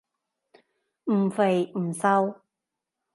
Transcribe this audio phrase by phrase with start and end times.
[1.13, 2.41] 唔肥唔瘦